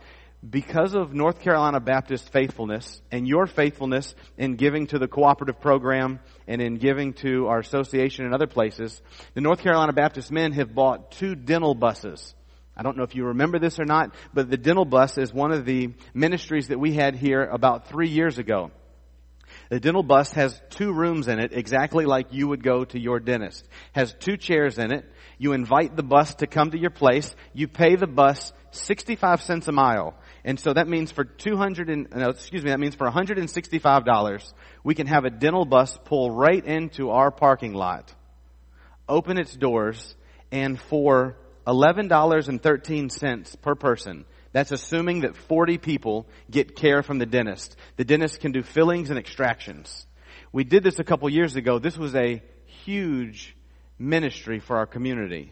[0.47, 6.19] because of North Carolina Baptist faithfulness and your faithfulness in giving to the cooperative program
[6.47, 9.01] and in giving to our association and other places,
[9.33, 12.35] the North Carolina Baptist men have bought two dental buses.
[12.75, 15.51] I don't know if you remember this or not, but the dental bus is one
[15.51, 18.69] of the ministries that we had here about three years ago.
[19.69, 23.19] The dental bus has two rooms in it, exactly like you would go to your
[23.19, 23.67] dentist.
[23.91, 25.05] Has two chairs in it.
[25.37, 27.35] You invite the bus to come to your place.
[27.53, 30.15] You pay the bus 65 cents a mile.
[30.45, 34.53] And so that means for 200 and, no, excuse me, that means for $165,
[34.83, 38.13] we can have a dental bus pull right into our parking lot,
[39.09, 40.15] open its doors,
[40.51, 47.75] and for $11.13 per person, that's assuming that 40 people get care from the dentist.
[47.97, 50.05] The dentist can do fillings and extractions.
[50.51, 51.79] We did this a couple years ago.
[51.79, 53.55] This was a huge
[53.99, 55.51] ministry for our community.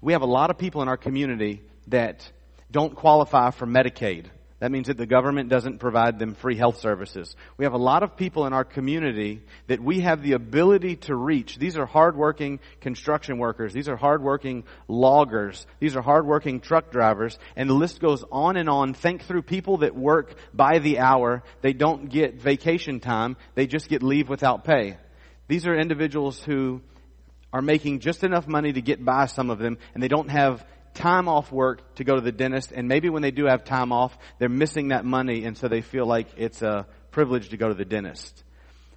[0.00, 2.30] We have a lot of people in our community that
[2.70, 4.26] don't qualify for Medicaid.
[4.62, 7.34] That means that the government doesn't provide them free health services.
[7.56, 11.16] We have a lot of people in our community that we have the ability to
[11.16, 11.58] reach.
[11.58, 13.72] These are hardworking construction workers.
[13.72, 15.66] These are hardworking loggers.
[15.80, 17.40] These are hardworking truck drivers.
[17.56, 18.94] And the list goes on and on.
[18.94, 21.42] Think through people that work by the hour.
[21.60, 23.36] They don't get vacation time.
[23.56, 24.96] They just get leave without pay.
[25.48, 26.82] These are individuals who
[27.52, 30.64] are making just enough money to get by some of them and they don't have
[30.94, 33.92] time off work to go to the dentist, and maybe when they do have time
[33.92, 37.68] off, they're missing that money, and so they feel like it's a privilege to go
[37.68, 38.44] to the dentist.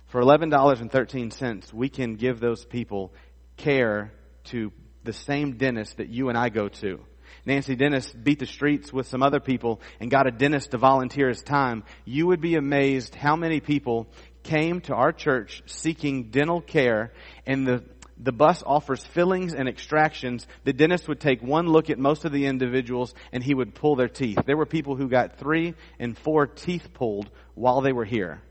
[0.08, 3.14] For $11.13, we can give those people
[3.58, 4.14] care
[4.46, 4.72] to
[5.04, 7.00] the same dentist that you and I go to.
[7.46, 11.28] Nancy Dennis beat the streets with some other people and got a dentist to volunteer
[11.28, 11.84] his time.
[12.04, 14.08] You would be amazed how many people
[14.44, 17.12] came to our church seeking dental care
[17.46, 17.84] and the
[18.18, 20.48] the bus offers fillings and extractions.
[20.64, 23.96] The dentist would take one look at most of the individuals and he would pull
[23.96, 24.40] their teeth.
[24.46, 28.42] There were people who got three and four teeth pulled while they were here.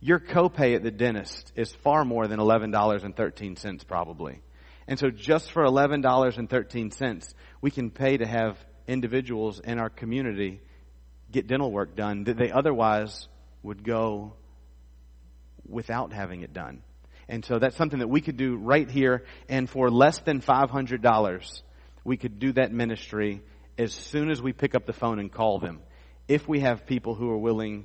[0.00, 4.40] Your copay at the dentist is far more than $11.13 probably.
[4.88, 10.60] And so just for $11.13, we can pay to have individuals in our community
[11.30, 13.28] get dental work done that they otherwise
[13.62, 14.34] would go
[15.68, 16.82] without having it done.
[17.28, 19.24] And so that's something that we could do right here.
[19.48, 21.62] And for less than $500,
[22.04, 23.42] we could do that ministry
[23.78, 25.80] as soon as we pick up the phone and call them.
[26.28, 27.84] If we have people who are willing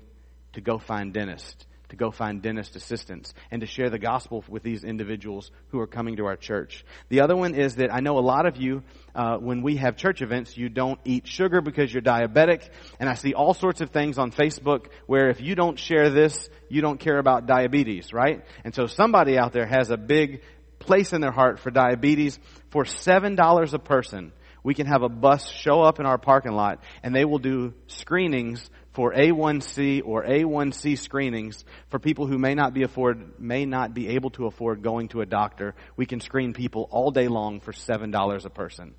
[0.54, 4.64] to go find dentists, to go find dentist assistants and to share the gospel with
[4.64, 6.86] these individuals who are coming to our church.
[7.10, 8.82] The other one is that I know a lot of you,
[9.14, 12.68] uh, when we have church events, you don't eat sugar because you're diabetic,
[13.00, 16.50] and I see all sorts of things on Facebook where if you don't share this,
[16.70, 18.44] you don't care about diabetes, right?
[18.64, 20.42] And so somebody out there has a big
[20.80, 24.32] place in their heart for diabetes for $7 a person
[24.64, 27.74] we can have a bus show up in our parking lot and they will do
[27.88, 33.94] screenings for A1C or A1C screenings for people who may not be afford, may not
[33.94, 35.76] be able to afford going to a doctor.
[35.96, 38.96] We can screen people all day long for $7 a person.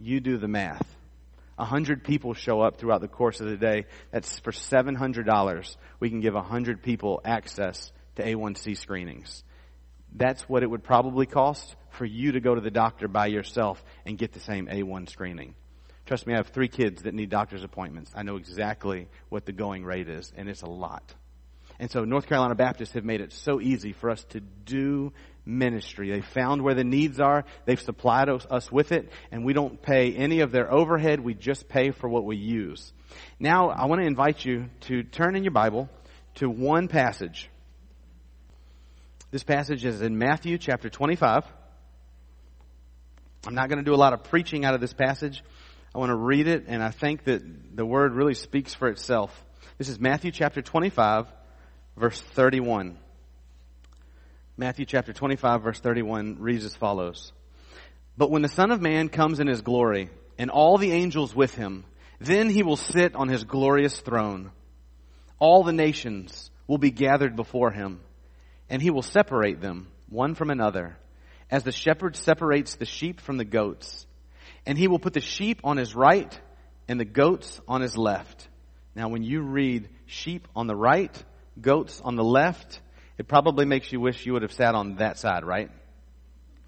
[0.00, 0.86] You do the math.
[1.58, 3.84] A hundred people show up throughout the course of the day.
[4.10, 5.76] That's for $700.
[6.00, 9.44] We can give a hundred people access to A1C screenings.
[10.12, 13.84] That's what it would probably cost for you to go to the doctor by yourself
[14.06, 15.54] and get the same A1 screening.
[16.10, 18.10] Trust me, I have three kids that need doctor's appointments.
[18.16, 21.04] I know exactly what the going rate is, and it's a lot.
[21.78, 25.12] And so North Carolina Baptists have made it so easy for us to do
[25.46, 26.10] ministry.
[26.10, 27.44] They found where the needs are.
[27.64, 31.20] They've supplied us with it, and we don't pay any of their overhead.
[31.20, 32.92] We just pay for what we use.
[33.38, 35.88] Now, I want to invite you to turn in your Bible
[36.34, 37.48] to one passage.
[39.30, 41.44] This passage is in Matthew chapter 25.
[43.46, 45.44] I'm not going to do a lot of preaching out of this passage.
[45.92, 47.42] I want to read it, and I think that
[47.76, 49.44] the word really speaks for itself.
[49.76, 51.26] This is Matthew chapter 25,
[51.96, 52.96] verse 31.
[54.56, 57.32] Matthew chapter 25, verse 31 reads as follows.
[58.16, 61.56] But when the Son of Man comes in his glory, and all the angels with
[61.56, 61.84] him,
[62.20, 64.52] then he will sit on his glorious throne.
[65.40, 68.00] All the nations will be gathered before him,
[68.68, 70.96] and he will separate them one from another
[71.50, 74.06] as the shepherd separates the sheep from the goats.
[74.66, 76.38] And he will put the sheep on his right
[76.88, 78.48] and the goats on his left.
[78.94, 81.16] Now, when you read sheep on the right,
[81.60, 82.80] goats on the left,
[83.18, 85.70] it probably makes you wish you would have sat on that side, right?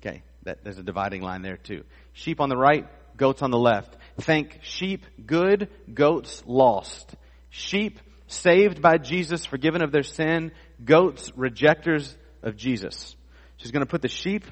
[0.00, 1.84] Okay, that, there's a dividing line there too.
[2.12, 3.96] Sheep on the right, goats on the left.
[4.20, 7.14] Think sheep good, goats lost.
[7.50, 10.52] Sheep saved by Jesus, forgiven of their sin,
[10.84, 13.14] goats rejectors of Jesus.
[13.56, 14.44] She's going to put the sheep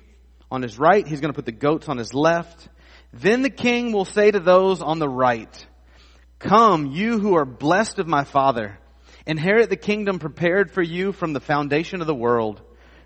[0.50, 1.06] on his right.
[1.06, 2.68] He's going to put the goats on his left.
[3.12, 5.66] Then the king will say to those on the right,
[6.38, 8.78] Come, you who are blessed of my father,
[9.26, 12.62] inherit the kingdom prepared for you from the foundation of the world.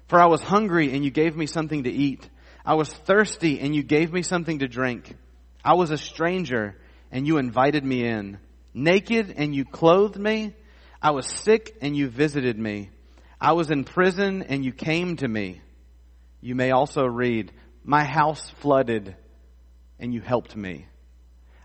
[0.06, 2.28] For I was hungry and you gave me something to eat.
[2.64, 5.16] I was thirsty and you gave me something to drink.
[5.64, 6.76] I was a stranger
[7.10, 8.38] and you invited me in.
[8.74, 10.54] Naked and you clothed me.
[11.00, 12.90] I was sick and you visited me.
[13.40, 15.60] I was in prison and you came to me.
[16.40, 17.52] You may also read,
[17.84, 19.16] My house flooded
[19.98, 20.86] and you helped me.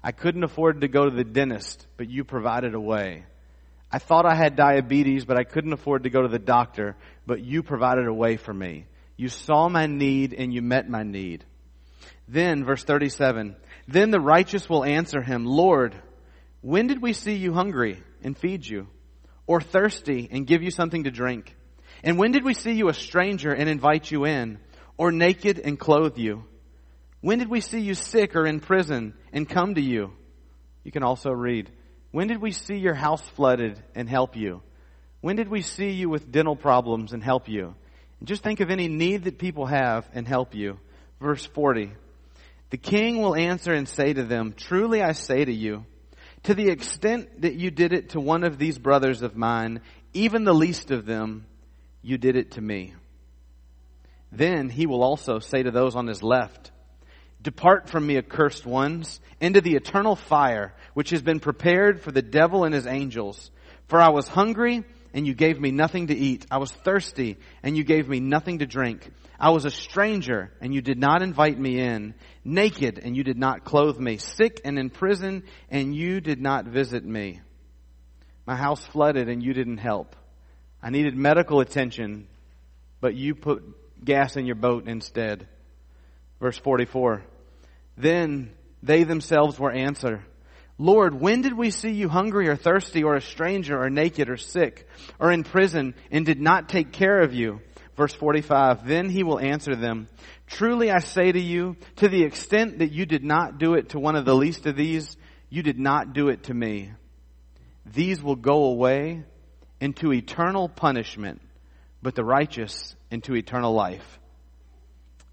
[0.03, 3.25] I couldn't afford to go to the dentist, but you provided a way.
[3.91, 7.41] I thought I had diabetes, but I couldn't afford to go to the doctor, but
[7.41, 8.85] you provided a way for me.
[9.17, 11.43] You saw my need and you met my need.
[12.27, 13.55] Then, verse 37,
[13.87, 15.95] then the righteous will answer him, Lord,
[16.61, 18.87] when did we see you hungry and feed you?
[19.47, 21.55] Or thirsty and give you something to drink?
[22.03, 24.59] And when did we see you a stranger and invite you in?
[24.99, 26.43] or naked and clothe you?
[27.21, 30.13] When did we see you sick or in prison and come to you?
[30.83, 31.69] You can also read,
[32.11, 34.61] When did we see your house flooded and help you?
[35.21, 37.75] When did we see you with dental problems and help you?
[38.19, 40.79] And just think of any need that people have and help you.
[41.19, 41.91] Verse 40.
[42.69, 45.85] The king will answer and say to them, Truly I say to you,
[46.43, 49.81] to the extent that you did it to one of these brothers of mine,
[50.13, 51.45] even the least of them,
[52.01, 52.93] you did it to me.
[54.31, 56.71] Then he will also say to those on his left,
[57.41, 62.21] Depart from me, accursed ones, into the eternal fire, which has been prepared for the
[62.21, 63.49] devil and his angels.
[63.87, 66.45] For I was hungry, and you gave me nothing to eat.
[66.51, 69.09] I was thirsty, and you gave me nothing to drink.
[69.39, 72.13] I was a stranger, and you did not invite me in.
[72.43, 74.17] Naked, and you did not clothe me.
[74.17, 77.39] Sick and in prison, and you did not visit me.
[78.45, 80.15] My house flooded, and you didn't help.
[80.83, 82.27] I needed medical attention,
[82.99, 83.63] but you put
[84.03, 85.47] gas in your boat instead.
[86.39, 87.23] Verse 44.
[87.97, 90.23] Then they themselves will answer,
[90.77, 94.37] Lord, when did we see you hungry or thirsty or a stranger or naked or
[94.37, 94.87] sick
[95.19, 97.59] or in prison and did not take care of you?
[97.97, 98.87] Verse 45.
[98.87, 100.07] Then he will answer them,
[100.47, 103.99] Truly I say to you, to the extent that you did not do it to
[103.99, 105.17] one of the least of these,
[105.49, 106.91] you did not do it to me.
[107.85, 109.25] These will go away
[109.81, 111.41] into eternal punishment,
[112.01, 114.18] but the righteous into eternal life.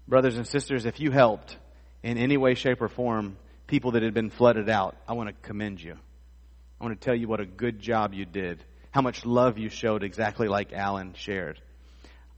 [0.07, 1.57] Brothers and sisters, if you helped
[2.01, 5.47] in any way, shape, or form people that had been flooded out, I want to
[5.47, 5.97] commend you.
[6.79, 8.63] I want to tell you what a good job you did.
[8.91, 11.61] how much love you showed exactly like Alan shared.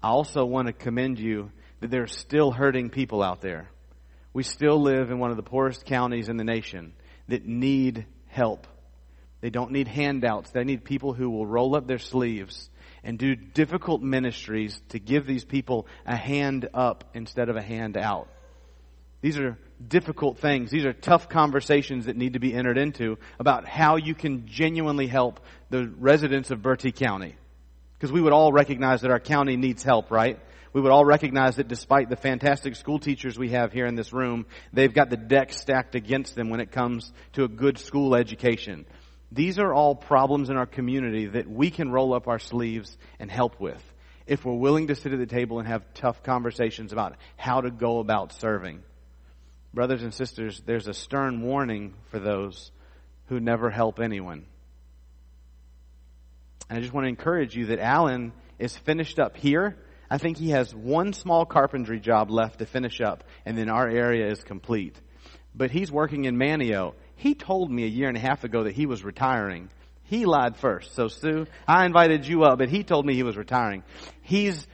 [0.04, 3.70] I also want to commend you that there's still hurting people out there.
[4.34, 6.94] We still live in one of the poorest counties in the nation
[7.28, 8.68] that need help.
[9.41, 10.52] They don't need handouts.
[10.52, 12.70] They need people who will roll up their sleeves
[13.04, 17.97] and do difficult ministries to give these people a hand up instead of a hand
[17.97, 18.28] out.
[19.22, 20.72] These are difficult things.
[20.72, 25.08] These are tough conversations that need to be entered into about how you can genuinely
[25.08, 27.36] help the residents of Bertie County.
[27.97, 30.39] Because we would all recognize that our county needs help, right?
[30.72, 34.14] We would all recognize that despite the fantastic school teachers we have here in this
[34.14, 38.16] room, they've got the deck stacked against them when it comes to a good school
[38.16, 38.86] education.
[39.32, 43.30] These are all problems in our community that we can roll up our sleeves and
[43.30, 43.84] help with
[44.26, 47.72] if we're willing to sit at the table and have tough conversations about how to
[47.72, 48.84] go about serving.
[49.74, 52.72] Brothers and sisters, there's a stern warning for those
[53.28, 54.46] who never help anyone.
[56.70, 59.78] And I just want to encourage you that Alan is finished up here.
[60.10, 63.88] I think he has one small carpentry job left to finish up, and then our
[63.88, 65.00] area is complete.
[65.56, 66.94] But he's working in Manteo.
[67.20, 69.70] He told me a year and a half ago that he was retiring.
[70.04, 70.96] He lied first.
[70.96, 73.84] So Sue, I invited you up, but he told me he was retiring.
[74.22, 74.66] He's,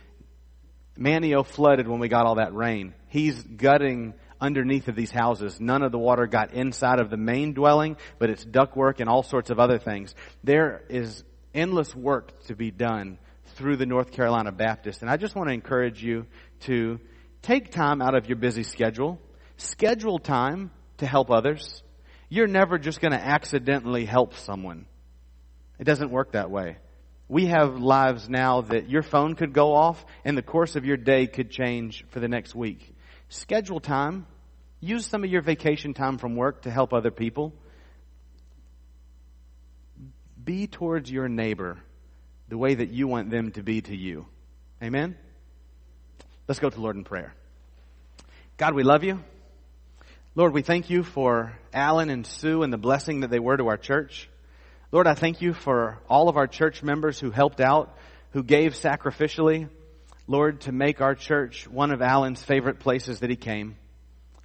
[0.95, 2.93] Manteo flooded when we got all that rain.
[3.07, 5.59] He's gutting underneath of these houses.
[5.59, 9.23] None of the water got inside of the main dwelling, but it's ductwork and all
[9.23, 10.13] sorts of other things.
[10.43, 11.23] There is
[11.55, 13.17] endless work to be done
[13.55, 15.01] through the North Carolina Baptist.
[15.01, 16.27] And I just want to encourage you
[16.61, 16.99] to
[17.41, 19.19] take time out of your busy schedule,
[19.57, 21.81] schedule time to help others.
[22.29, 24.85] You're never just going to accidentally help someone.
[25.79, 26.77] It doesn't work that way.
[27.27, 30.97] We have lives now that your phone could go off and the course of your
[30.97, 32.93] day could change for the next week.
[33.29, 34.27] Schedule time.
[34.79, 37.53] Use some of your vacation time from work to help other people.
[40.43, 41.79] Be towards your neighbor
[42.49, 44.27] the way that you want them to be to you.
[44.83, 45.17] Amen?
[46.47, 47.33] Let's go to the Lord in prayer.
[48.57, 49.23] God, we love you.
[50.37, 53.67] Lord, we thank you for Alan and Sue and the blessing that they were to
[53.67, 54.29] our church.
[54.91, 57.97] Lord, I thank you for all of our church members who helped out,
[58.31, 59.69] who gave sacrificially.
[60.27, 63.77] Lord, to make our church one of Alan's favorite places that he came.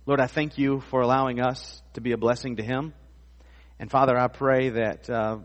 [0.07, 2.95] Lord, I thank you for allowing us to be a blessing to him.
[3.81, 5.39] And Father, I pray that, uh,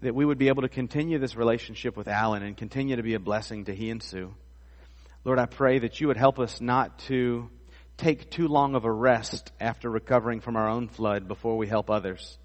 [0.00, 3.14] that we would be able to continue this relationship with Alan and continue to be
[3.14, 4.34] a blessing to he and Sue.
[5.24, 7.50] Lord, I pray that you would help us not to
[7.98, 11.90] take too long of a rest after recovering from our own flood before we help
[11.90, 12.38] others.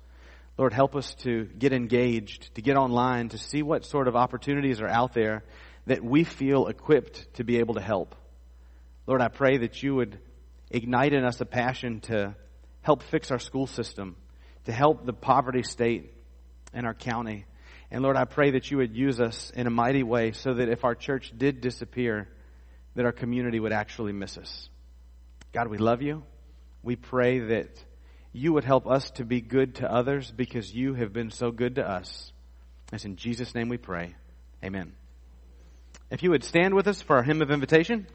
[0.57, 4.81] Lord, help us to get engaged, to get online, to see what sort of opportunities
[4.81, 5.43] are out there
[5.85, 8.15] that we feel equipped to be able to help.
[9.05, 10.19] Lord, I pray that you would
[10.71, 12.35] ignite in us a passion to
[12.81, 14.15] help fix our school system,
[14.65, 16.13] to help the poverty state
[16.73, 17.45] in our county.
[17.91, 20.69] And Lord, I pray that you would use us in a mighty way so that
[20.69, 22.27] if our church did disappear,
[22.95, 24.69] that our community would actually miss us.
[25.53, 26.23] God, we love you.
[26.81, 27.69] We pray that
[28.31, 31.75] you would help us to be good to others because you have been so good
[31.75, 32.33] to us.
[32.91, 34.15] It's in Jesus' name we pray.
[34.63, 34.93] Amen.
[36.09, 38.07] If you would stand with us for our hymn of invitation.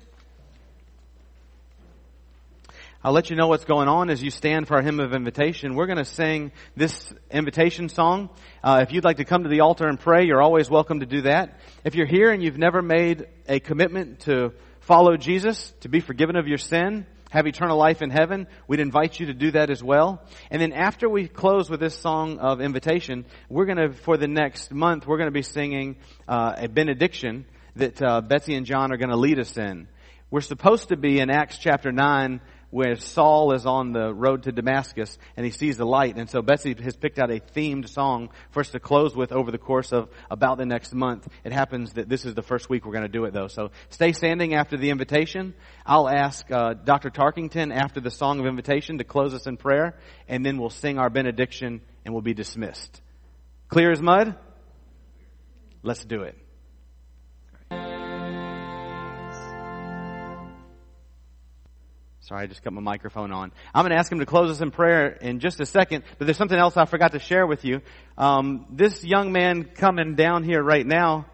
[3.05, 5.77] I'll let you know what's going on as you stand for our hymn of invitation.
[5.77, 8.31] We're going to sing this invitation song.
[8.65, 11.07] Uh, if you'd like to come to the altar and pray, you're always welcome to
[11.07, 11.61] do that.
[11.85, 16.35] If you're here and you've never made a commitment to follow Jesus, to be forgiven
[16.35, 19.83] of your sin, have eternal life in heaven, we'd invite you to do that as
[19.83, 20.23] well.
[20.51, 24.29] And then after we close with this song of invitation, we're going to, for the
[24.29, 27.45] next month, we're going to be singing uh, a benediction
[27.77, 29.89] that uh, Betsy and John are going to lead us in.
[30.31, 32.41] We're supposed to be in Acts chapter 9
[32.71, 36.17] where Saul is on the road to Damascus and he sees the light.
[36.17, 39.51] And so Betsy has picked out a themed song for us to close with over
[39.51, 41.27] the course of about the next month.
[41.45, 43.49] It happens that this is the first week we're going to do it though.
[43.49, 45.55] So stay standing after the invitation.
[45.87, 47.11] I'll ask uh, Dr.
[47.11, 49.99] Tarkington after the song of invitation to close us in prayer
[50.29, 53.01] and then we'll sing our benediction and we'll be dismissed.
[53.69, 54.37] Clear as mud?
[55.83, 56.37] Let's do it.
[62.29, 63.53] Sorry, I just got my microphone on.
[63.75, 66.27] I'm going to ask him to close us in prayer in just a second, but
[66.27, 67.81] there's something else I forgot to share with you.
[68.19, 71.25] Um, this young man coming down here right now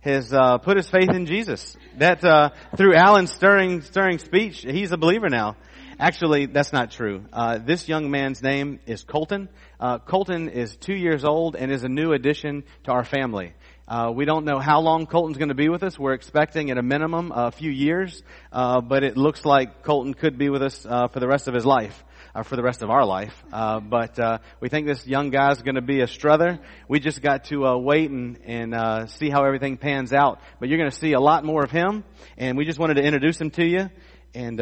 [0.00, 1.74] has uh, put his faith in Jesus.
[1.96, 5.56] That uh, through Alan's stirring, stirring speech, he's a believer now.
[5.98, 7.24] Actually, that's not true.
[7.32, 9.48] Uh, this young man's name is Colton.
[9.80, 13.54] Uh, Colton is two years old and is a new addition to our family.
[13.88, 15.98] Uh, we don't know how long Colton's going to be with us.
[15.98, 18.22] We're expecting at a minimum a few years,
[18.52, 21.54] uh, but it looks like Colton could be with us uh, for the rest of
[21.54, 23.34] his life, or for the rest of our life.
[23.52, 26.60] Uh, but uh, we think this young guy's going to be a struther.
[26.86, 30.40] We just got to uh, wait and and see how everything pans out.
[30.60, 32.04] But you're going to see a lot more of him,
[32.38, 33.90] and we just wanted to introduce him to you
[34.32, 34.60] and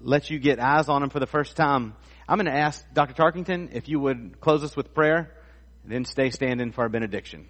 [0.00, 1.94] let you get eyes on him for the first time.
[2.28, 3.14] I'm going to ask Dr.
[3.14, 5.30] Tarkington if you would close us with prayer,
[5.84, 7.48] then stay standing for our benediction.